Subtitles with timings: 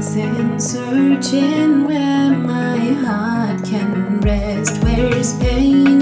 [0.00, 4.82] and searching where my heart can rest.
[4.82, 6.00] Where's pain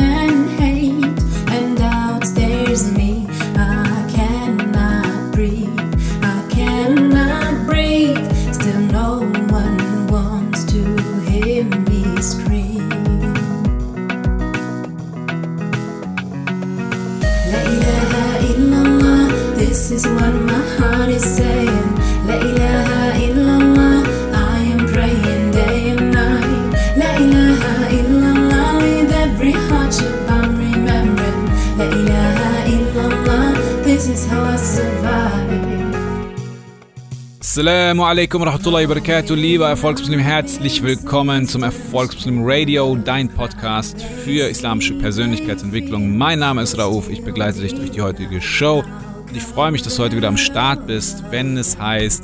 [37.59, 44.95] Assalamu alaikum warahmatullahi wabarakatuh, lieber Erfolgsmuslim, herzlich willkommen zum Erfolgsmuslim Radio, dein Podcast für islamische
[44.95, 46.17] Persönlichkeitsentwicklung.
[46.17, 48.85] Mein Name ist Rauf, ich begleite dich durch die heutige Show
[49.27, 52.23] und ich freue mich, dass du heute wieder am Start bist, wenn es heißt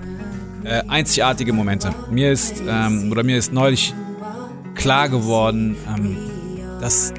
[0.63, 1.93] äh, einzigartige Momente.
[2.13, 3.93] Mir ist ähm, oder mir ist neulich
[4.77, 6.17] klar geworden, ähm,
[6.81, 7.13] dass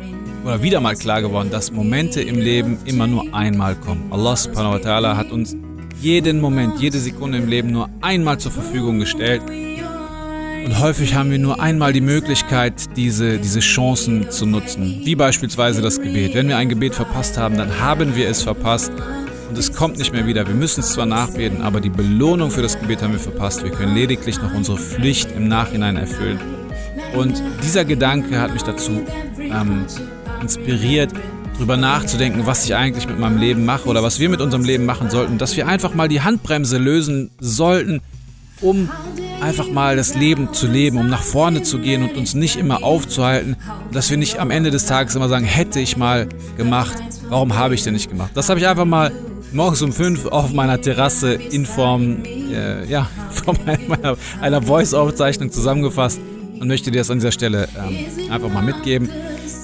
[0.46, 4.10] oder wieder mal klar geworden, dass Momente im Leben immer nur einmal kommen.
[4.10, 5.58] Allah subhanahu wa ta'ala hat uns
[6.02, 9.42] jeden Moment, jede Sekunde im Leben nur einmal zur Verfügung gestellt.
[10.66, 15.02] Und häufig haben wir nur einmal die Möglichkeit, diese, diese Chancen zu nutzen.
[15.04, 16.34] Wie beispielsweise das Gebet.
[16.34, 18.92] Wenn wir ein Gebet verpasst haben, dann haben wir es verpasst.
[19.48, 20.48] Und es kommt nicht mehr wieder.
[20.48, 23.64] Wir müssen es zwar nachbeten, aber die Belohnung für das Gebet haben wir verpasst.
[23.64, 26.40] Wir können lediglich noch unsere Pflicht im Nachhinein erfüllen.
[27.16, 29.04] Und dieser Gedanke hat mich dazu
[29.38, 29.86] ähm,
[30.42, 31.12] inspiriert,
[31.56, 34.86] darüber nachzudenken, was ich eigentlich mit meinem Leben mache oder was wir mit unserem Leben
[34.86, 35.38] machen sollten.
[35.38, 38.02] Dass wir einfach mal die Handbremse lösen sollten,
[38.62, 38.90] um
[39.42, 42.84] einfach mal das Leben zu leben, um nach vorne zu gehen und uns nicht immer
[42.84, 43.56] aufzuhalten.
[43.92, 46.96] Dass wir nicht am Ende des Tages immer sagen, hätte ich mal gemacht,
[47.30, 48.32] warum habe ich denn nicht gemacht?
[48.34, 49.12] Das habe ich einfach mal
[49.52, 56.20] morgens um fünf auf meiner Terrasse in Form, äh, ja, Form einer, einer Voice-Aufzeichnung zusammengefasst
[56.60, 59.10] und möchte dir das an dieser Stelle ähm, einfach mal mitgeben.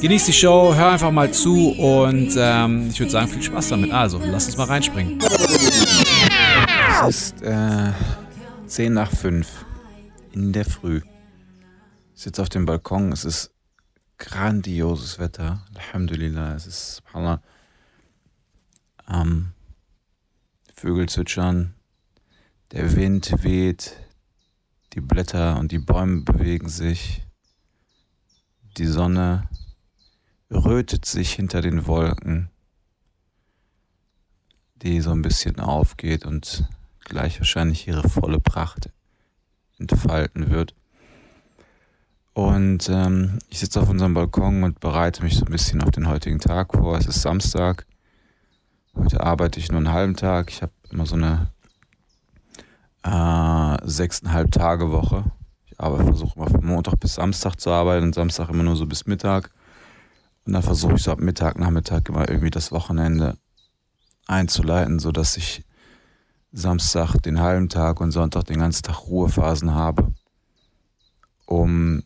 [0.01, 3.91] Genieß die Show, hör einfach mal zu und ähm, ich würde sagen, viel Spaß damit.
[3.91, 5.19] Also, lass uns mal reinspringen.
[7.07, 7.91] Es ist äh,
[8.65, 9.47] 10 nach 5
[10.31, 11.01] in der Früh.
[12.15, 13.51] Ich sitze auf dem Balkon, es ist
[14.17, 15.63] grandioses Wetter.
[15.75, 17.43] Alhamdulillah, es ist subhanallah.
[19.07, 19.51] Ähm,
[20.73, 21.75] Vögel zwitschern,
[22.71, 23.97] der Wind weht,
[24.93, 27.21] die Blätter und die Bäume bewegen sich,
[28.77, 29.47] die Sonne
[30.51, 32.49] rötet sich hinter den Wolken,
[34.75, 36.65] die so ein bisschen aufgeht und
[36.99, 38.89] gleich wahrscheinlich ihre volle Pracht
[39.79, 40.75] entfalten wird.
[42.33, 46.07] Und ähm, ich sitze auf unserem Balkon und bereite mich so ein bisschen auf den
[46.07, 46.97] heutigen Tag vor.
[46.97, 47.85] Es ist Samstag.
[48.95, 50.49] Heute arbeite ich nur einen halben Tag.
[50.49, 51.51] Ich habe immer so eine
[53.03, 55.25] äh, sechseinhalb Tage Woche.
[55.65, 59.07] Ich versuche immer von Montag bis Samstag zu arbeiten und Samstag immer nur so bis
[59.07, 59.51] Mittag.
[60.45, 63.37] Und dann versuche ich so ab Mittag, Nachmittag immer irgendwie das Wochenende
[64.27, 65.63] einzuleiten, sodass ich
[66.51, 70.13] Samstag den halben Tag und Sonntag den ganzen Tag Ruhephasen habe,
[71.45, 72.03] um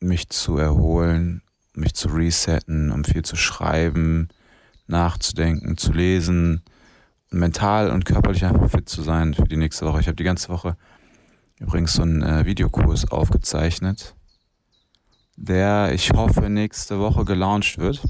[0.00, 1.42] mich zu erholen,
[1.74, 4.28] mich zu resetten, um viel zu schreiben,
[4.86, 6.62] nachzudenken, zu lesen
[7.32, 10.00] mental und körperlich einfach fit zu sein für die nächste Woche.
[10.00, 10.76] Ich habe die ganze Woche
[11.58, 14.14] übrigens so einen äh, Videokurs aufgezeichnet,
[15.36, 18.02] der ich hoffe nächste Woche gelauncht wird.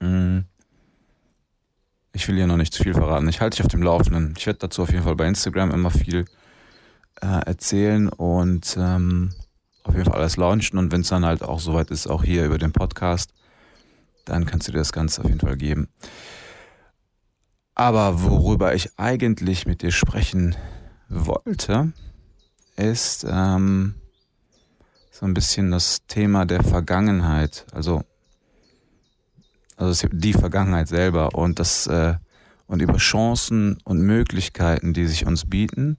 [0.00, 0.40] Mm.
[2.12, 3.28] Ich will hier noch nicht zu viel verraten.
[3.28, 4.34] Ich halte dich auf dem Laufenden.
[4.36, 6.24] Ich werde dazu auf jeden Fall bei Instagram immer viel
[7.20, 9.32] äh, erzählen und ähm,
[9.84, 10.78] auf jeden Fall alles launchen.
[10.78, 13.32] Und wenn es dann halt auch soweit ist, auch hier über den Podcast,
[14.24, 15.88] dann kannst du dir das Ganze auf jeden Fall geben.
[17.74, 20.56] Aber worüber ich eigentlich mit dir sprechen
[21.08, 21.92] wollte,
[22.76, 23.94] ist ähm,
[25.20, 27.66] so ein bisschen das Thema der Vergangenheit.
[27.72, 28.02] Also,
[29.76, 32.14] also die Vergangenheit selber und das äh,
[32.66, 35.98] und über Chancen und Möglichkeiten, die sich uns bieten.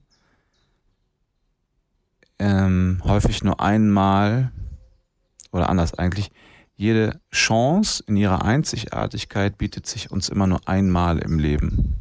[2.40, 4.50] Ähm, häufig nur einmal
[5.52, 6.32] oder anders eigentlich
[6.74, 12.00] jede Chance in ihrer Einzigartigkeit bietet sich uns immer nur einmal im Leben.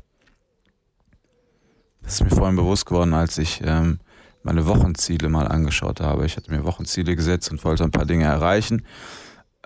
[2.01, 4.00] Das ist mir vorhin bewusst geworden, als ich ähm,
[4.43, 6.25] meine Wochenziele mal angeschaut habe.
[6.25, 8.85] Ich hatte mir Wochenziele gesetzt und wollte ein paar Dinge erreichen,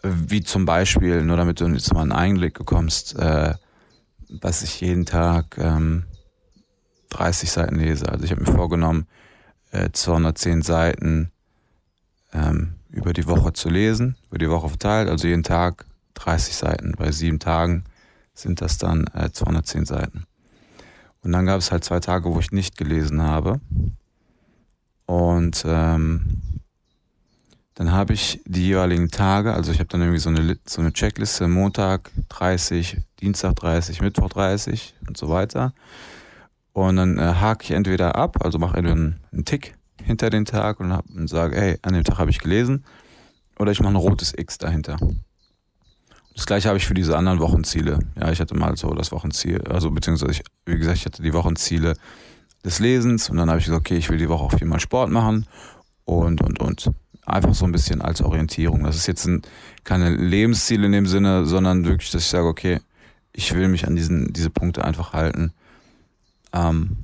[0.04, 3.54] wie zum Beispiel, nur damit du jetzt mal einen Einblick bekommst, äh,
[4.30, 6.06] dass ich jeden Tag ähm,
[7.10, 8.10] 30 Seiten lese.
[8.10, 9.08] Also ich habe mir vorgenommen,
[9.72, 11.32] äh, 210 Seiten
[12.34, 15.86] ähm, über die Woche zu lesen, über die Woche verteilt, also jeden Tag
[16.16, 16.94] 30 Seiten.
[16.98, 17.84] Bei sieben Tagen
[18.34, 20.26] sind das dann äh, 210 Seiten.
[21.22, 23.60] Und dann gab es halt zwei Tage, wo ich nicht gelesen habe.
[25.06, 26.42] Und ähm,
[27.76, 30.94] dann habe ich die jeweiligen Tage, also ich habe dann irgendwie so eine, so eine
[30.94, 35.74] Checkliste, Montag 30, Dienstag 30, Mittwoch 30 und so weiter.
[36.72, 40.46] Und dann äh, hake ich entweder ab, also mache entweder einen, einen Tick hinter den
[40.46, 42.86] Tag und, hab, und sage, hey, an dem Tag habe ich gelesen.
[43.60, 44.98] Oder ich mache ein rotes X dahinter.
[46.34, 48.00] Das gleiche habe ich für diese anderen Wochenziele.
[48.20, 51.34] Ja, ich hatte mal so das Wochenziel, also beziehungsweise, ich, wie gesagt, ich hatte die
[51.34, 51.94] Wochenziele
[52.66, 55.12] des Lesens und dann habe ich gesagt, okay, ich will die Woche auch viermal Sport
[55.12, 55.46] machen
[56.04, 56.92] und, und, und.
[57.26, 58.84] Einfach so ein bisschen als Orientierung.
[58.84, 59.42] Das ist jetzt ein,
[59.84, 62.82] keine Lebensziele in dem Sinne, sondern wirklich, dass ich sage, okay,
[63.34, 65.54] ich will mich an diesen, diese Punkte einfach halten,
[66.54, 66.98] ähm,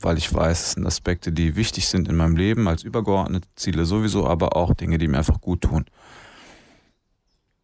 [0.00, 3.84] weil ich weiß, es sind Aspekte, die wichtig sind in meinem Leben als übergeordnete Ziele
[3.84, 5.84] sowieso, aber auch Dinge, die mir einfach gut tun.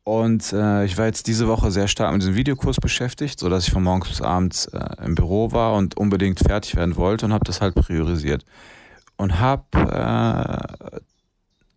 [0.08, 3.74] Und äh, ich war jetzt diese Woche sehr stark mit diesem Videokurs beschäftigt, sodass ich
[3.74, 7.44] von morgens bis abends äh, im Büro war und unbedingt fertig werden wollte und habe
[7.44, 8.46] das halt priorisiert.
[9.18, 9.66] Und habe
[10.92, 11.00] äh,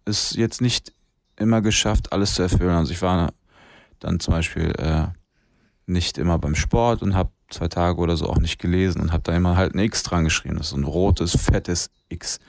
[0.06, 0.94] es jetzt nicht
[1.36, 2.70] immer geschafft, alles zu erfüllen.
[2.70, 3.34] Also ich war
[4.00, 5.08] dann zum Beispiel äh,
[5.86, 9.24] nicht immer beim Sport und habe zwei Tage oder so auch nicht gelesen und habe
[9.24, 10.58] da immer halt ein X dran geschrieben.
[10.58, 12.40] Das ist ein rotes, fettes X.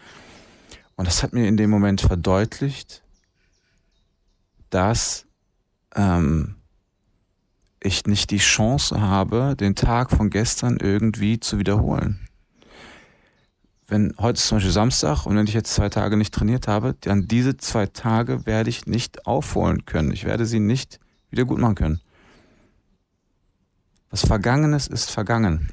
[0.95, 3.03] Und das hat mir in dem Moment verdeutlicht,
[4.71, 5.27] dass
[5.95, 6.57] ähm,
[7.81, 12.29] ich nicht die Chance habe, den Tag von gestern irgendwie zu wiederholen
[13.93, 16.97] wenn heute ist zum Beispiel Samstag und wenn ich jetzt zwei Tage nicht trainiert habe,
[17.03, 20.13] dann diese zwei Tage werde ich nicht aufholen können.
[20.13, 20.99] Ich werde sie nicht
[21.31, 22.01] wieder gut machen können.
[24.09, 25.69] Was Vergangenes ist vergangen.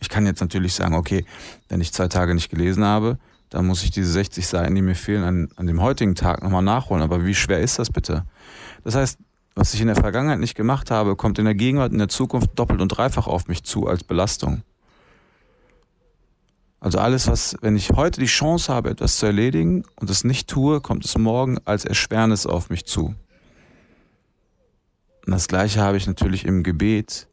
[0.00, 1.24] Ich kann jetzt natürlich sagen, okay,
[1.70, 3.18] wenn ich zwei Tage nicht gelesen habe,
[3.48, 6.62] dann muss ich diese 60 Seiten, die mir fehlen, an, an dem heutigen Tag nochmal
[6.62, 7.02] nachholen.
[7.02, 8.24] Aber wie schwer ist das bitte?
[8.84, 9.18] Das heißt,
[9.54, 12.50] was ich in der Vergangenheit nicht gemacht habe, kommt in der Gegenwart, in der Zukunft
[12.58, 14.62] doppelt und dreifach auf mich zu als Belastung.
[16.80, 20.48] Also alles, was, wenn ich heute die Chance habe, etwas zu erledigen und es nicht
[20.48, 23.14] tue, kommt es morgen als Erschwernis auf mich zu.
[25.26, 27.28] Und das Gleiche habe ich natürlich im Gebet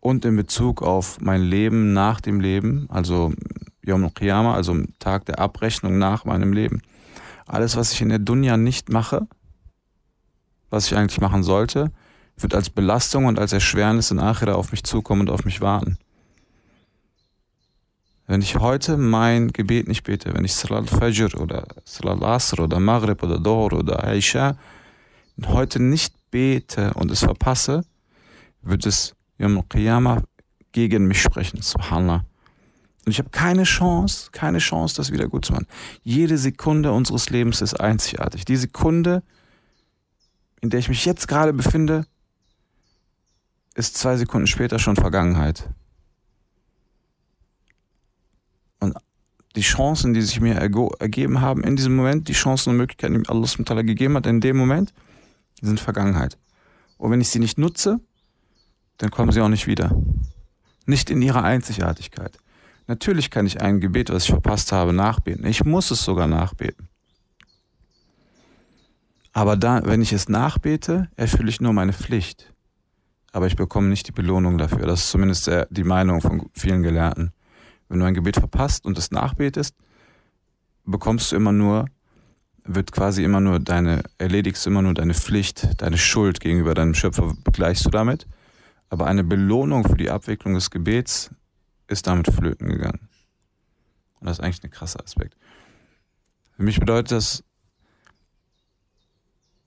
[0.00, 3.32] und in Bezug auf mein Leben nach dem Leben, also
[3.82, 6.82] Yom Qiyamah, also Tag der Abrechnung nach meinem Leben.
[7.46, 9.28] Alles, was ich in der Dunya nicht mache,
[10.70, 11.90] was ich eigentlich machen sollte,
[12.36, 15.98] wird als Belastung und als Erschwernis in Achira auf mich zukommen und auf mich warten.
[18.26, 22.78] Wenn ich heute mein Gebet nicht bete, wenn ich Salat Fajr oder Salat Asr oder
[22.78, 24.56] Maghrib oder Dohr oder Aisha
[25.46, 27.84] heute nicht bete und es verpasse,
[28.62, 30.22] wird es Yom Qiyamah
[30.72, 31.62] gegen mich sprechen.
[31.62, 32.24] Subhanallah.
[33.06, 35.66] Und ich habe keine Chance, keine Chance, das wieder gut zu machen.
[36.02, 38.44] Jede Sekunde unseres Lebens ist einzigartig.
[38.44, 39.22] Die Sekunde,
[40.60, 42.06] in der ich mich jetzt gerade befinde,
[43.74, 45.68] ist zwei Sekunden später schon Vergangenheit.
[48.80, 48.96] Und
[49.54, 53.20] die Chancen, die sich mir ergeben haben in diesem Moment, die Chancen und Möglichkeiten, die
[53.20, 54.92] mir Allah gegeben hat, in dem Moment,
[55.60, 56.38] sind Vergangenheit.
[56.96, 58.00] Und wenn ich sie nicht nutze,
[58.98, 59.96] dann kommen sie auch nicht wieder.
[60.86, 62.36] Nicht in ihrer Einzigartigkeit.
[62.88, 65.46] Natürlich kann ich ein Gebet, was ich verpasst habe, nachbeten.
[65.46, 66.87] Ich muss es sogar nachbeten.
[69.32, 72.52] Aber da, wenn ich es nachbete, erfülle ich nur meine Pflicht.
[73.32, 74.86] Aber ich bekomme nicht die Belohnung dafür.
[74.86, 77.32] Das ist zumindest die Meinung von vielen Gelehrten.
[77.88, 79.74] Wenn du ein Gebet verpasst und es nachbetest,
[80.84, 81.86] bekommst du immer nur,
[82.64, 87.34] wird quasi immer nur deine, erledigst immer nur deine Pflicht, deine Schuld gegenüber deinem Schöpfer
[87.44, 88.26] begleichst du damit.
[88.90, 91.30] Aber eine Belohnung für die Abwicklung des Gebets
[91.88, 93.08] ist damit flöten gegangen.
[94.20, 95.36] Und das ist eigentlich ein krasser Aspekt.
[96.56, 97.44] Für mich bedeutet das,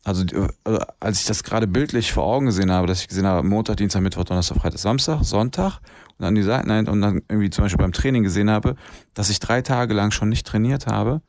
[0.04, 0.26] also,
[0.64, 3.78] also als ich das gerade bildlich vor Augen gesehen habe, dass ich gesehen habe, Montag,
[3.78, 5.80] Dienstag, Mittwoch, Donnerstag, Freitag, Samstag, Sonntag
[6.18, 8.76] und dann die Seiten und dann irgendwie zum Beispiel beim Training gesehen habe,
[9.14, 11.22] dass ich drei Tage lang schon nicht trainiert habe,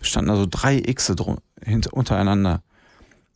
[0.00, 1.14] standen also drei Xe
[1.62, 2.62] hinter, untereinander.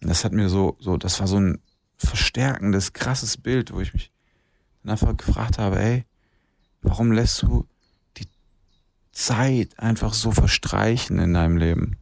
[0.01, 1.61] Das hat mir so, so, das war so ein
[1.97, 4.11] verstärkendes, krasses Bild, wo ich mich
[4.83, 6.05] dann einfach gefragt habe, ey,
[6.83, 7.67] warum lässt du
[8.17, 8.27] die
[9.13, 11.97] Zeit einfach so verstreichen in deinem Leben?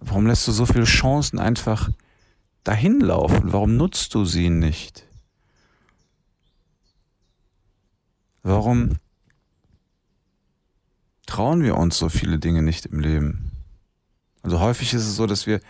[0.00, 1.90] Warum lässt du so viele Chancen einfach
[2.64, 3.52] dahin laufen?
[3.52, 5.04] Warum nutzt du sie nicht?
[8.42, 8.98] Warum
[11.26, 13.50] trauen wir uns so viele Dinge nicht im Leben?
[14.42, 15.60] Also häufig ist es so, dass wir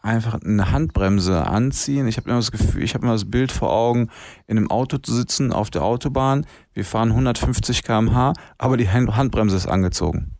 [0.00, 2.08] einfach eine Handbremse anziehen.
[2.08, 4.08] Ich habe immer das Gefühl, ich habe immer das Bild vor Augen,
[4.46, 6.46] in einem Auto zu sitzen auf der Autobahn.
[6.72, 10.37] Wir fahren 150 km/h, aber die Handbremse ist angezogen.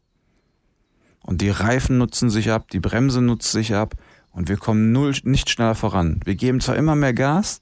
[1.28, 3.96] Und die Reifen nutzen sich ab, die Bremse nutzt sich ab
[4.30, 6.20] und wir kommen null, nicht schneller voran.
[6.24, 7.60] Wir geben zwar immer mehr Gas,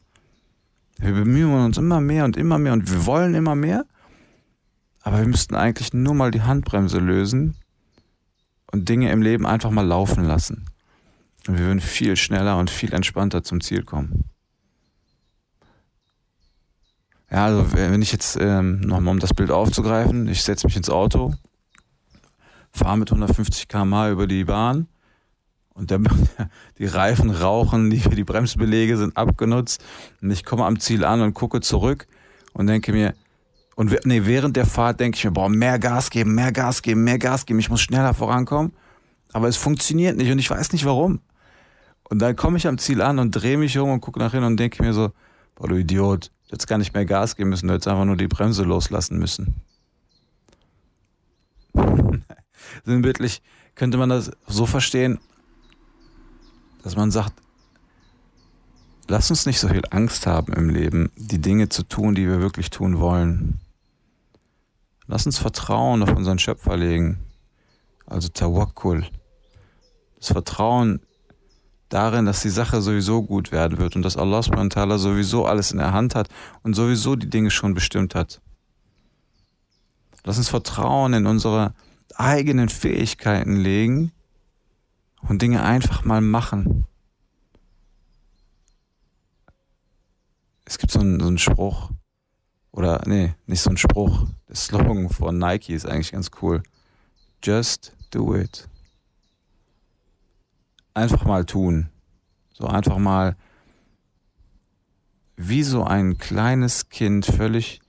[0.99, 3.85] wir bemühen uns immer mehr und immer mehr und wir wollen immer mehr,
[5.01, 7.57] Aber wir müssten eigentlich nur mal die Handbremse lösen
[8.71, 10.67] und Dinge im Leben einfach mal laufen lassen.
[11.49, 14.27] Und wir würden viel schneller und viel entspannter zum Ziel kommen.
[17.33, 20.89] Ja, also wenn ich jetzt ähm, nochmal um das Bild aufzugreifen, ich setze mich ins
[20.89, 21.35] Auto,
[22.77, 24.89] fahre mit 150 km/h über die Bahn
[25.75, 26.01] und der,
[26.79, 29.85] die Reifen rauchen, die, die Bremsbelege sind abgenutzt
[30.23, 32.07] und ich komme am Ziel an und gucke zurück
[32.53, 33.15] und denke mir,
[33.77, 37.05] und nee, während der Fahrt denke ich mir, boah, mehr Gas geben, mehr Gas geben,
[37.05, 38.73] mehr Gas geben, ich muss schneller vorankommen.
[39.33, 41.21] Aber es funktioniert nicht und ich weiß nicht warum.
[42.09, 44.47] Und dann komme ich am Ziel an und drehe mich um und gucke nach hinten
[44.47, 45.11] und denke mir so,
[45.57, 48.17] boah, du Idiot, du hättest gar nicht mehr Gas geben müssen, du hättest einfach nur
[48.17, 49.61] die Bremse loslassen müssen.
[52.85, 53.43] Sinnbildlich
[53.75, 55.19] könnte man das so verstehen,
[56.83, 57.35] dass man sagt,
[59.09, 62.41] lass uns nicht so viel Angst haben im Leben, die Dinge zu tun, die wir
[62.41, 63.61] wirklich tun wollen.
[65.07, 67.19] Lass uns Vertrauen auf unseren Schöpfer legen,
[68.07, 69.07] also Tawakkul.
[70.19, 71.01] Das Vertrauen
[71.89, 75.79] darin, dass die Sache sowieso gut werden wird und dass Allah subhanahu sowieso alles in
[75.79, 76.29] der Hand hat
[76.63, 78.41] und sowieso die Dinge schon bestimmt hat.
[80.25, 81.73] Lass uns Vertrauen in unsere
[82.15, 84.13] eigenen Fähigkeiten legen
[85.29, 86.87] und Dinge einfach mal machen.
[90.65, 91.91] Es gibt so einen, so einen Spruch,
[92.73, 96.63] oder nee, nicht so ein Spruch, der Slogan von Nike ist eigentlich ganz cool.
[97.43, 98.69] Just do it.
[100.95, 101.89] Einfach mal tun.
[102.53, 103.37] So einfach mal
[105.37, 107.81] wie so ein kleines Kind völlig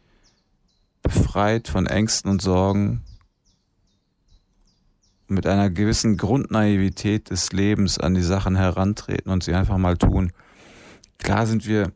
[1.02, 3.04] befreit von Ängsten und Sorgen
[5.28, 10.32] mit einer gewissen Grundnaivität des Lebens an die Sachen herantreten und sie einfach mal tun.
[11.18, 11.92] Klar sind wir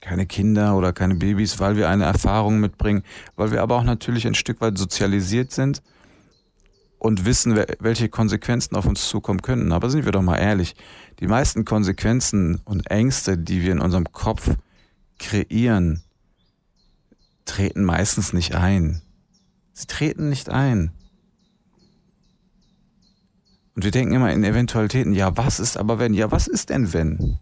[0.00, 3.02] keine Kinder oder keine Babys, weil wir eine Erfahrung mitbringen,
[3.36, 5.82] weil wir aber auch natürlich ein Stück weit sozialisiert sind
[6.98, 9.72] und wissen, welche Konsequenzen auf uns zukommen könnten.
[9.72, 10.74] Aber sind wir doch mal ehrlich,
[11.20, 14.56] die meisten Konsequenzen und Ängste, die wir in unserem Kopf
[15.18, 16.02] kreieren,
[17.44, 19.02] treten meistens nicht ein.
[19.72, 20.92] Sie treten nicht ein.
[23.78, 26.12] Und wir denken immer in Eventualitäten, ja, was ist aber wenn?
[26.12, 27.38] Ja, was ist denn wenn?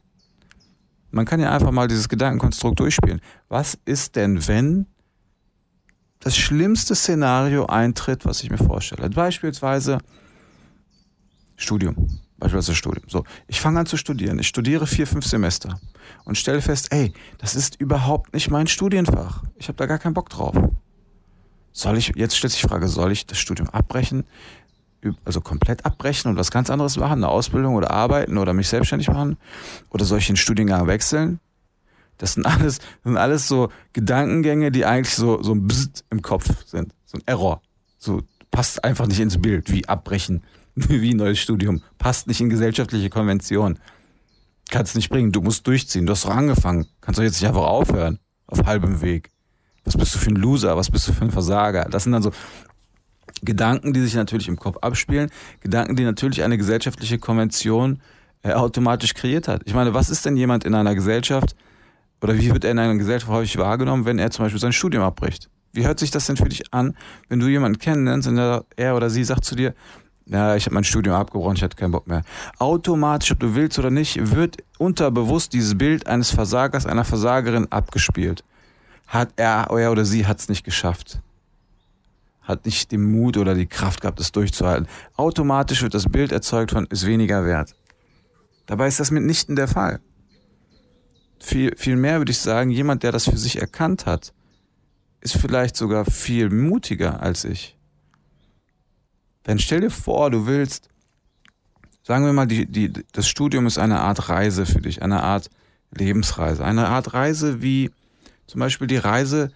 [1.10, 3.22] Man kann ja einfach mal dieses Gedankenkonstrukt durchspielen.
[3.48, 4.84] Was ist denn, wenn
[6.20, 9.08] das schlimmste Szenario eintritt, was ich mir vorstelle?
[9.08, 9.96] Beispielsweise
[11.56, 12.20] Studium.
[12.36, 13.08] Beispielsweise Studium.
[13.08, 14.38] So, ich fange an zu studieren.
[14.38, 15.80] Ich studiere vier, fünf Semester
[16.26, 19.42] und stelle fest, ey, das ist überhaupt nicht mein Studienfach.
[19.56, 20.54] Ich habe da gar keinen Bock drauf.
[21.72, 24.24] Soll ich, jetzt stellt sich die Frage, soll ich das Studium abbrechen?
[25.24, 29.08] Also komplett abbrechen und was ganz anderes machen, eine Ausbildung oder arbeiten oder mich selbstständig
[29.08, 29.36] machen
[29.90, 31.40] oder den Studiengang wechseln?
[32.18, 36.22] Das sind alles, das sind alles so Gedankengänge, die eigentlich so, so ein Bzzzt im
[36.22, 36.92] Kopf sind.
[37.04, 37.60] So ein Error.
[37.98, 40.42] So passt einfach nicht ins Bild, wie abbrechen,
[40.74, 41.82] wie ein neues Studium.
[41.98, 43.78] Passt nicht in gesellschaftliche Konvention.
[44.70, 46.06] Kannst nicht bringen, du musst durchziehen.
[46.06, 46.86] Du hast doch angefangen.
[47.00, 48.18] Kannst doch jetzt nicht einfach aufhören.
[48.46, 49.30] Auf halbem Weg.
[49.84, 50.76] Was bist du für ein Loser?
[50.76, 51.84] Was bist du für ein Versager?
[51.84, 52.32] Das sind dann so
[53.42, 58.00] Gedanken, die sich natürlich im Kopf abspielen, Gedanken, die natürlich eine gesellschaftliche Konvention
[58.42, 59.62] äh, automatisch kreiert hat.
[59.64, 61.54] Ich meine, was ist denn jemand in einer Gesellschaft
[62.22, 65.02] oder wie wird er in einer Gesellschaft häufig wahrgenommen, wenn er zum Beispiel sein Studium
[65.02, 65.50] abbricht?
[65.72, 66.96] Wie hört sich das denn für dich an,
[67.28, 69.74] wenn du jemanden kennenlernst und er oder sie sagt zu dir,
[70.24, 72.22] ja, ich habe mein Studium abgebrochen, ich hatte keinen Bock mehr.
[72.58, 78.42] Automatisch, ob du willst oder nicht, wird unterbewusst dieses Bild eines Versagers, einer Versagerin abgespielt.
[79.06, 81.20] Hat er, er oder sie hat es nicht geschafft
[82.46, 84.88] hat nicht den Mut oder die Kraft gehabt, das durchzuhalten.
[85.16, 87.74] Automatisch wird das Bild erzeugt von ist weniger wert.
[88.66, 90.00] Dabei ist das mitnichten der Fall.
[91.40, 94.32] Viel, viel mehr würde ich sagen, jemand, der das für sich erkannt hat,
[95.20, 97.76] ist vielleicht sogar viel mutiger als ich.
[99.46, 100.88] Denn stell dir vor, du willst,
[102.02, 105.50] sagen wir mal, die, die, das Studium ist eine Art Reise für dich, eine Art
[105.96, 107.90] Lebensreise, eine Art Reise wie
[108.46, 109.50] zum Beispiel die Reise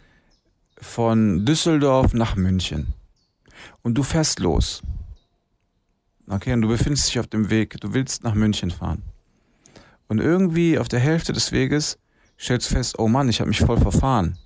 [0.81, 2.95] von Düsseldorf nach München.
[3.83, 4.83] Und du fährst los.
[6.29, 9.03] Okay, und du befindest dich auf dem Weg, du willst nach München fahren.
[10.09, 11.99] Und irgendwie auf der Hälfte des Weges
[12.39, 14.39] stellst du fest, oh Mann, ich habe mich voll verfahren.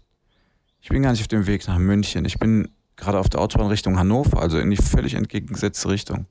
[0.81, 2.25] Ich bin gar nicht auf dem Weg nach München.
[2.25, 6.27] Ich bin gerade auf der Autobahn Richtung Hannover, also in die völlig entgegengesetzte Richtung.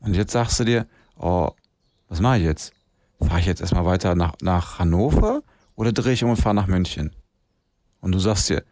[0.00, 1.50] Und jetzt sagst du dir, oh,
[2.08, 2.72] was mache ich jetzt?
[3.20, 5.42] Fahre ich jetzt erstmal weiter nach, nach Hannover
[5.76, 7.14] oder drehe ich um und fahre nach München?
[8.00, 8.64] Und du sagst dir,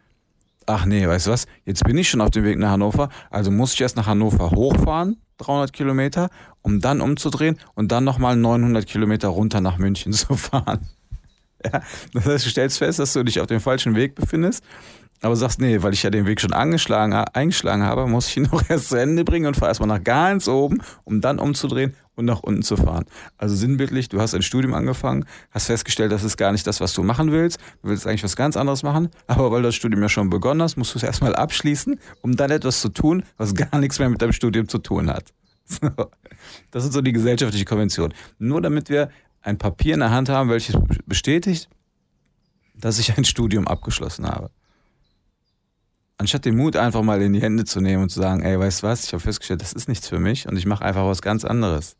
[0.65, 3.51] ach nee, weißt du was, jetzt bin ich schon auf dem Weg nach Hannover, also
[3.51, 6.29] muss ich erst nach Hannover hochfahren, 300 Kilometer,
[6.61, 10.87] um dann umzudrehen und dann nochmal 900 Kilometer runter nach München zu fahren.
[11.63, 11.81] Ja,
[12.13, 14.63] das heißt, du stellst fest, dass du dich auf dem falschen Weg befindest
[15.21, 18.43] Aber sagst, nee, weil ich ja den Weg schon angeschlagen, eingeschlagen habe, muss ich ihn
[18.51, 22.25] noch erst zu Ende bringen und fahr erstmal nach ganz oben, um dann umzudrehen und
[22.25, 23.05] nach unten zu fahren.
[23.37, 26.93] Also sinnbildlich, du hast ein Studium angefangen, hast festgestellt, das ist gar nicht das, was
[26.93, 27.59] du machen willst.
[27.81, 30.77] Du willst eigentlich was ganz anderes machen, aber weil das Studium ja schon begonnen hast,
[30.77, 34.21] musst du es erstmal abschließen, um dann etwas zu tun, was gar nichts mehr mit
[34.21, 35.33] deinem Studium zu tun hat.
[36.71, 38.13] Das ist so die gesellschaftliche Konvention.
[38.39, 39.09] Nur damit wir
[39.41, 41.69] ein Papier in der Hand haben, welches bestätigt,
[42.75, 44.51] dass ich ein Studium abgeschlossen habe.
[46.19, 48.83] Anstatt den Mut einfach mal in die Hände zu nehmen und zu sagen, ey, weißt
[48.83, 51.21] du was, ich habe festgestellt, das ist nichts für mich und ich mache einfach was
[51.21, 51.95] ganz anderes.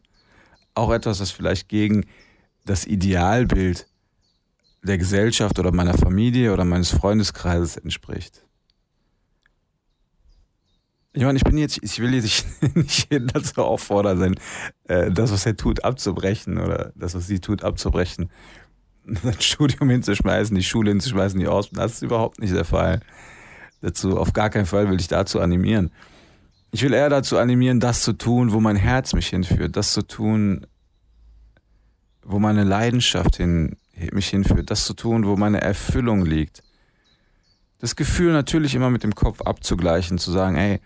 [0.75, 2.05] Auch etwas, was vielleicht gegen
[2.65, 3.88] das Idealbild
[4.83, 8.43] der Gesellschaft oder meiner Familie oder meines Freundeskreises entspricht.
[11.13, 12.45] Ich meine, ich bin jetzt, ich will jetzt
[12.75, 14.35] nicht dazu auffordern,
[14.89, 18.29] äh, das, was er tut, abzubrechen oder das, was sie tut, abzubrechen.
[19.23, 22.99] Das Studium hinzuschmeißen, die Schule hinzuschmeißen, die Ausbildung, das ist überhaupt nicht der Fall.
[23.81, 25.91] Dazu, auf gar keinen Fall will ich dazu animieren.
[26.71, 30.03] Ich will eher dazu animieren, das zu tun, wo mein Herz mich hinführt, das zu
[30.03, 30.67] tun,
[32.24, 33.77] wo meine Leidenschaft hin,
[34.12, 36.62] mich hinführt, das zu tun, wo meine Erfüllung liegt.
[37.79, 40.79] Das Gefühl natürlich immer mit dem Kopf abzugleichen, zu sagen, ey,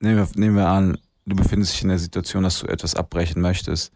[0.00, 3.42] nehmen wir, nehmen wir an, du befindest dich in der Situation, dass du etwas abbrechen
[3.42, 3.92] möchtest.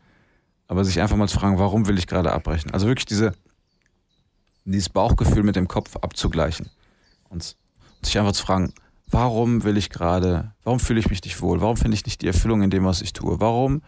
[0.69, 2.73] Aber sich einfach mal zu fragen, warum will ich gerade abbrechen?
[2.73, 3.33] Also wirklich diese,
[4.65, 6.71] dieses Bauchgefühl mit dem Kopf abzugleichen.
[7.33, 7.57] Und
[8.03, 8.75] sich einfach zu fragen,
[9.07, 11.63] warum will ich gerade, warum fühle ich mich nicht wohl?
[11.63, 13.41] Warum finde ich nicht die Erfüllung in dem, was ich tue?
[13.41, 13.81] Warum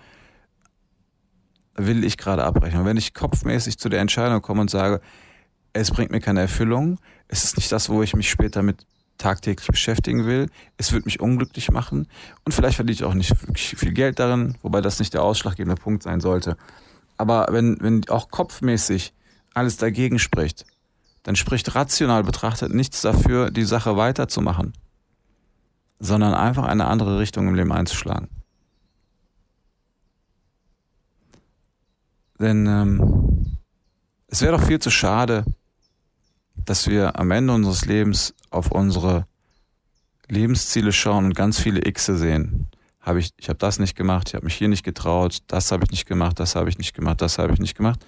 [1.74, 2.80] will ich gerade abbrechen?
[2.80, 5.02] Und wenn ich kopfmäßig zu der Entscheidung komme und sage,
[5.74, 6.98] es bringt mir keine Erfüllung,
[7.28, 8.86] es ist nicht das, wo ich mich später mit
[9.18, 10.48] tagtäglich beschäftigen will.
[10.78, 12.08] Es wird mich unglücklich machen
[12.44, 15.80] und vielleicht verliere ich auch nicht wirklich viel Geld darin, wobei das nicht der ausschlaggebende
[15.80, 16.56] Punkt sein sollte.
[17.18, 19.12] Aber wenn, wenn auch kopfmäßig
[19.52, 20.64] alles dagegen spricht,
[21.25, 24.75] dann spricht rational betrachtet nichts dafür, die Sache weiterzumachen,
[25.98, 28.29] sondern einfach eine andere Richtung im Leben einzuschlagen.
[32.38, 33.59] Denn ähm,
[34.29, 35.44] es wäre doch viel zu schade,
[36.57, 39.27] dass wir am Ende unseres Lebens auf unsere
[40.29, 42.66] Lebensziele schauen und ganz viele Xe sehen.
[43.01, 45.85] Hab ich ich habe das nicht gemacht, ich habe mich hier nicht getraut, das habe
[45.85, 48.05] ich nicht gemacht, das habe ich nicht gemacht, das habe ich nicht gemacht.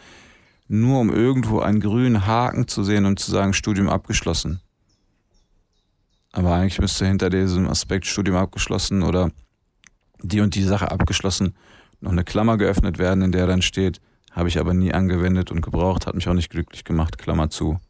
[0.68, 4.60] Nur um irgendwo einen grünen Haken zu sehen und zu sagen, Studium abgeschlossen.
[6.32, 9.30] Aber eigentlich müsste hinter diesem Aspekt Studium abgeschlossen oder
[10.22, 11.54] die und die Sache abgeschlossen
[12.00, 14.00] noch eine Klammer geöffnet werden, in der dann steht,
[14.32, 17.80] habe ich aber nie angewendet und gebraucht, hat mich auch nicht glücklich gemacht, Klammer zu.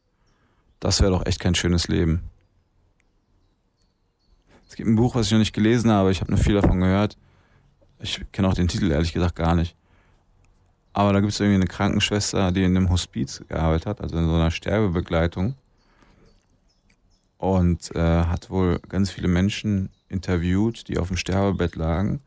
[0.80, 2.22] Das wäre doch echt kein schönes Leben.
[4.68, 6.80] Es gibt ein Buch, was ich noch nicht gelesen habe, ich habe nur viel davon
[6.80, 7.16] gehört.
[7.98, 9.74] Ich kenne auch den Titel ehrlich gesagt gar nicht.
[10.96, 14.24] Aber da gibt es irgendwie eine Krankenschwester, die in einem Hospiz gearbeitet hat, also in
[14.24, 15.54] so einer Sterbebegleitung.
[17.36, 22.20] Und äh, hat wohl ganz viele Menschen interviewt, die auf dem Sterbebett lagen.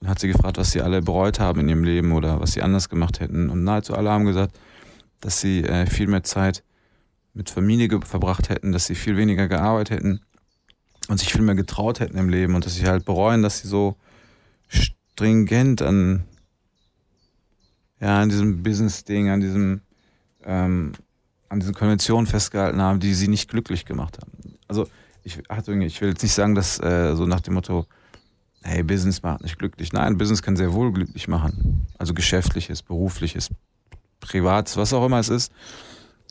[0.00, 2.62] Und hat sie gefragt, was sie alle bereut haben in ihrem Leben oder was sie
[2.62, 3.48] anders gemacht hätten.
[3.50, 4.58] Und nahezu alle haben gesagt,
[5.20, 6.64] dass sie äh, viel mehr Zeit
[7.34, 10.20] mit Familie verbracht hätten, dass sie viel weniger gearbeitet hätten
[11.06, 13.68] und sich viel mehr getraut hätten im Leben und dass sie halt bereuen, dass sie
[13.68, 13.94] so
[14.66, 16.24] stringent an,
[18.02, 19.80] ja, an diesem Business-Ding, an diesem,
[20.44, 20.92] ähm,
[21.48, 24.58] an diesen Konventionen festgehalten haben, die sie nicht glücklich gemacht haben.
[24.66, 24.88] Also
[25.22, 27.86] ich, ich will jetzt nicht sagen, dass äh, so nach dem Motto,
[28.62, 29.92] hey, Business macht nicht glücklich.
[29.92, 31.86] Nein, Business kann sehr wohl glücklich machen.
[31.96, 33.50] Also geschäftliches, berufliches,
[34.18, 35.52] privates, was auch immer es ist.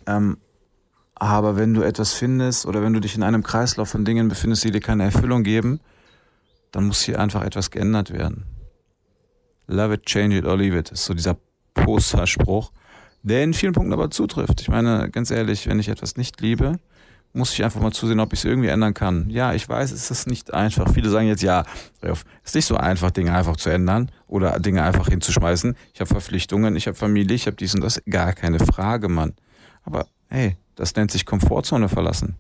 [0.07, 0.39] Ähm,
[1.15, 4.65] aber wenn du etwas findest oder wenn du dich in einem Kreislauf von Dingen befindest,
[4.65, 5.79] die dir keine Erfüllung geben,
[6.71, 8.43] dann muss hier einfach etwas geändert werden.
[9.67, 11.38] Love it, change it or leave it, ist so dieser
[11.73, 12.71] Poster-Spruch,
[13.23, 14.62] der in vielen Punkten aber zutrifft.
[14.62, 16.79] Ich meine, ganz ehrlich, wenn ich etwas nicht liebe,
[17.34, 19.29] muss ich einfach mal zusehen, ob ich es irgendwie ändern kann.
[19.29, 20.91] Ja, ich weiß, es ist nicht einfach.
[20.93, 21.63] Viele sagen jetzt, ja,
[22.01, 25.75] es ist nicht so einfach, Dinge einfach zu ändern oder Dinge einfach hinzuschmeißen.
[25.93, 28.01] Ich habe Verpflichtungen, ich habe Familie, ich habe dies und das.
[28.10, 29.34] Gar keine Frage, Mann.
[29.84, 32.36] Aber hey, das nennt sich Komfortzone verlassen.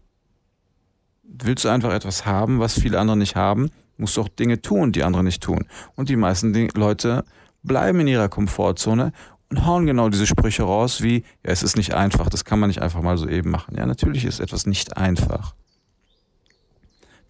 [1.23, 4.91] Willst du einfach etwas haben, was viele andere nicht haben, musst du auch Dinge tun,
[4.91, 5.65] die andere nicht tun.
[5.95, 7.23] Und die meisten Leute
[7.63, 9.11] bleiben in ihrer Komfortzone
[9.49, 12.69] und hauen genau diese Sprüche raus wie, ja, es ist nicht einfach, das kann man
[12.69, 13.75] nicht einfach mal so eben machen.
[13.75, 15.53] Ja, natürlich ist etwas nicht einfach.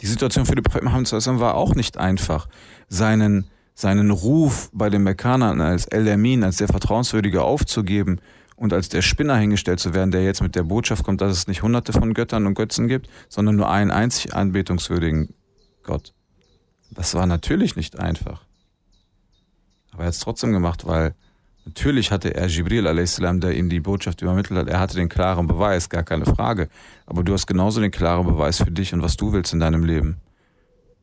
[0.02, 2.48] Die Situation für Prophet Muhammad war auch nicht einfach.
[2.88, 8.20] Seinen, seinen Ruf bei den Mekkanern als El-Amin, als sehr Vertrauenswürdige aufzugeben
[8.56, 11.48] und als der Spinner hingestellt zu werden, der jetzt mit der Botschaft kommt, dass es
[11.48, 15.34] nicht hunderte von Göttern und Götzen gibt, sondern nur einen einzig anbetungswürdigen
[15.84, 16.14] Gott.
[16.92, 18.46] Das war natürlich nicht einfach.
[19.92, 21.16] Aber er hat es trotzdem gemacht, weil
[21.66, 25.46] Natürlich hatte er Jibril a.s., der ihm die Botschaft übermittelt hat, er hatte den klaren
[25.46, 26.70] Beweis, gar keine Frage.
[27.06, 29.84] Aber du hast genauso den klaren Beweis für dich und was du willst in deinem
[29.84, 30.20] Leben.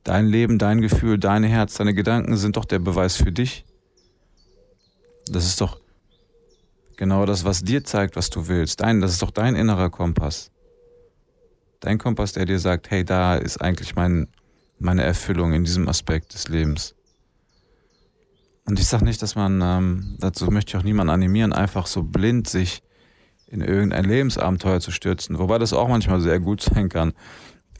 [0.02, 3.64] Dein Leben, dein Gefühl, dein Herz, deine Gedanken sind doch der Beweis für dich.
[5.30, 5.78] Das ist doch
[6.96, 8.80] genau das, was dir zeigt, was du willst.
[8.80, 10.50] Dein, das ist doch dein innerer Kompass.
[11.80, 14.26] Dein Kompass, der dir sagt, hey, da ist eigentlich mein,
[14.80, 16.96] meine Erfüllung in diesem Aspekt des Lebens.
[18.68, 22.02] Und ich sage nicht, dass man, ähm, dazu möchte ich auch niemanden animieren, einfach so
[22.02, 22.82] blind sich
[23.46, 27.14] in irgendein Lebensabenteuer zu stürzen, wobei das auch manchmal sehr gut sein kann.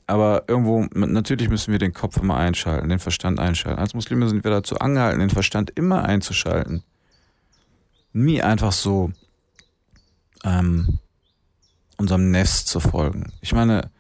[0.07, 3.79] Aber irgendwo, natürlich müssen wir den Kopf immer einschalten, den Verstand einschalten.
[3.79, 6.83] Als Muslime sind wir dazu angehalten, den Verstand immer einzuschalten.
[8.15, 9.13] Nie einfach so
[10.43, 11.01] ähm,
[11.99, 13.35] unserem Nest zu folgen.
[13.43, 13.91] Ich meine,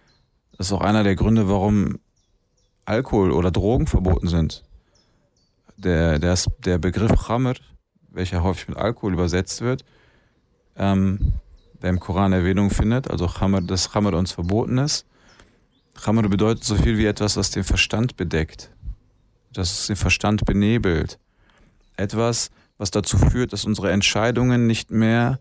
[0.56, 1.98] das ist auch einer der Gründe, warum
[2.86, 4.64] Alkohol oder Drogen verboten sind.
[5.78, 7.54] Der, der, der Begriff Khamr,
[8.10, 9.84] welcher häufig mit Alkohol übersetzt wird,
[10.76, 11.34] ähm,
[11.80, 15.06] der im Koran Erwähnung findet, also Khamr, das Khamr uns verboten ist,
[15.94, 18.70] Khamr bedeutet so viel wie etwas, was den Verstand bedeckt,
[19.52, 21.18] das den Verstand benebelt.
[21.96, 25.40] Etwas, was dazu führt, dass unsere Entscheidungen nicht mehr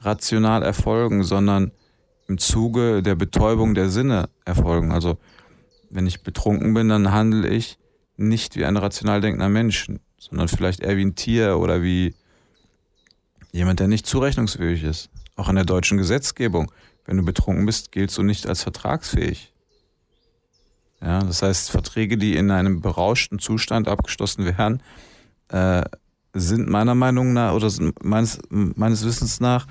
[0.00, 1.72] rational erfolgen, sondern
[2.26, 4.92] im Zuge der Betäubung der Sinne erfolgen.
[4.92, 5.18] Also
[5.90, 7.78] wenn ich betrunken bin, dann handle ich
[8.22, 12.14] nicht wie ein rational denkender Mensch, sondern vielleicht eher wie ein Tier oder wie
[13.52, 15.10] jemand, der nicht zurechnungsfähig ist.
[15.36, 16.70] Auch in der deutschen Gesetzgebung.
[17.04, 19.52] Wenn du betrunken bist, giltst du nicht als vertragsfähig.
[21.00, 24.82] Ja, das heißt, Verträge, die in einem berauschten Zustand abgeschlossen werden,
[25.48, 25.82] äh,
[26.32, 29.66] sind meiner Meinung nach oder sind meines, meines Wissens nach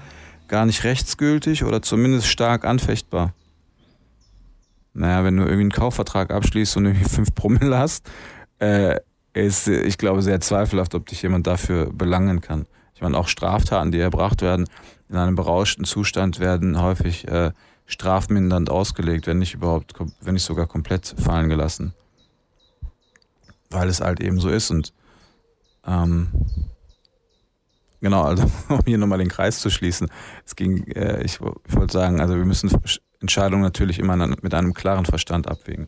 [0.48, 3.34] gar nicht rechtsgültig oder zumindest stark anfechtbar.
[4.94, 8.10] Naja, wenn du irgendwie einen Kaufvertrag abschließt und irgendwie 5 Promille hast,
[8.62, 9.00] äh,
[9.34, 12.68] ist, ich glaube, sehr zweifelhaft, ob dich jemand dafür belangen kann.
[12.94, 14.68] Ich meine, auch Straftaten, die erbracht werden,
[15.10, 17.52] in einem berauschten Zustand werden häufig äh,
[17.86, 21.94] strafmindernd ausgelegt, wenn nicht überhaupt, wenn nicht sogar komplett fallen gelassen.
[23.70, 24.94] Weil es halt eben so ist und
[25.88, 26.28] ähm,
[28.00, 30.10] genau, also um hier nochmal den Kreis zu schließen,
[30.46, 32.70] es ging, äh, ich, ich wollte sagen, also wir müssen
[33.20, 35.88] Entscheidungen natürlich immer mit einem klaren Verstand abwägen.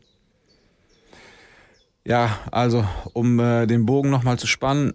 [2.05, 4.93] Ja, also um äh, den Bogen nochmal zu spannen,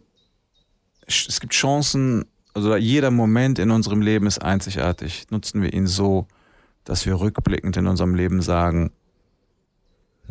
[1.07, 5.27] es gibt Chancen, also jeder Moment in unserem Leben ist einzigartig.
[5.31, 6.27] Nutzen wir ihn so,
[6.85, 8.90] dass wir rückblickend in unserem Leben sagen,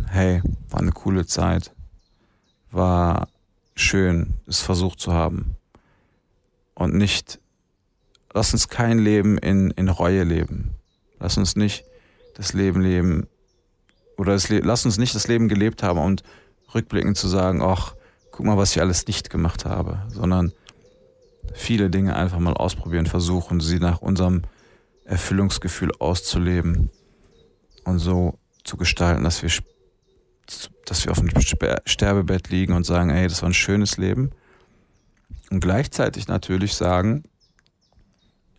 [0.08, 1.74] hey, war eine coole Zeit,
[2.70, 3.28] war
[3.76, 5.56] schön, es versucht zu haben.
[6.76, 7.40] Und nicht,
[8.34, 10.76] lass uns kein Leben in, in Reue leben.
[11.20, 11.86] Lass uns nicht
[12.36, 13.28] das Leben leben,
[14.18, 16.22] oder das lass uns nicht das Leben gelebt haben und
[16.74, 17.96] rückblickend zu sagen, ach,
[18.32, 20.54] guck mal, was ich alles nicht gemacht habe, sondern
[21.54, 24.44] viele Dinge einfach mal ausprobieren, versuchen, sie nach unserem
[25.06, 26.90] Erfüllungsgefühl auszuleben
[27.86, 29.50] und so zu gestalten, dass wir,
[30.86, 31.30] dass wir auf dem
[31.86, 34.32] Sterbebett liegen und sagen, ey, das war ein schönes Leben.
[35.50, 37.24] Und gleichzeitig natürlich sagen,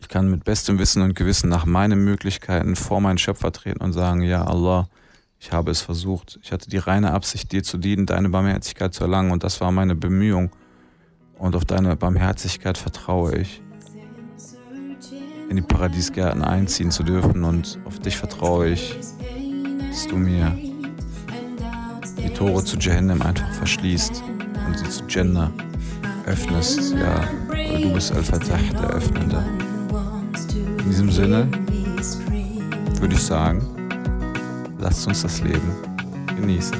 [0.01, 3.93] ich kann mit bestem Wissen und Gewissen nach meinen Möglichkeiten vor meinen Schöpfer treten und
[3.93, 4.89] sagen, ja, Allah,
[5.39, 6.39] ich habe es versucht.
[6.43, 9.71] Ich hatte die reine Absicht, dir zu dienen, deine Barmherzigkeit zu erlangen und das war
[9.71, 10.51] meine Bemühung.
[11.37, 13.61] Und auf deine Barmherzigkeit vertraue ich
[15.49, 18.95] in die Paradiesgärten einziehen zu dürfen und auf dich vertraue ich,
[19.89, 20.55] dass du mir
[22.17, 24.21] die Tore zu Jahannam einfach verschließt
[24.67, 25.51] und sie zu Jannah
[26.25, 29.43] öffnest, ja, weil du bist Al-Fatah, der Öffnende.
[30.79, 31.47] In diesem Sinne
[32.99, 33.78] würde ich sagen,
[34.79, 35.75] lasst uns das Leben
[36.39, 36.77] genießen.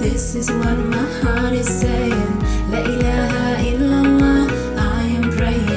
[0.00, 2.42] This is what my heart is saying.
[2.70, 5.72] La ilaha illallah, I am praying.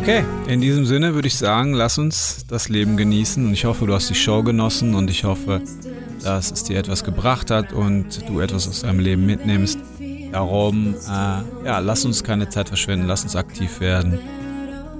[0.00, 3.86] Okay, in diesem Sinne würde ich sagen, lass uns das Leben genießen und ich hoffe,
[3.86, 5.60] du hast die Show genossen und ich hoffe,
[6.22, 9.78] dass es dir etwas gebracht hat und du etwas aus deinem Leben mitnimmst.
[10.32, 14.18] Darum, äh, ja, lass uns keine Zeit verschwenden, lass uns aktiv werden.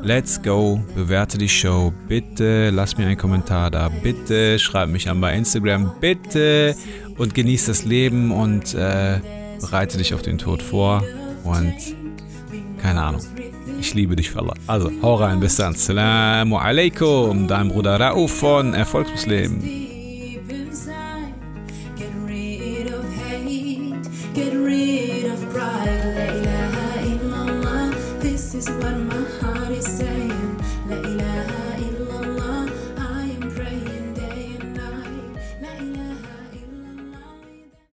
[0.03, 5.21] Let's go, bewerte die Show, bitte lass mir einen Kommentar da, bitte schreib mich an
[5.21, 6.75] bei Instagram, bitte
[7.19, 9.21] und genieß das Leben und äh,
[9.61, 11.05] bereite dich auf den Tod vor
[11.45, 11.75] und
[12.81, 13.21] keine Ahnung.
[13.79, 14.55] Ich liebe dich für Allah.
[14.67, 15.75] Also, hau rein, bis dann.
[15.75, 19.90] Assalamu alaikum, dein Bruder Rauf von Erfolgsmuslim.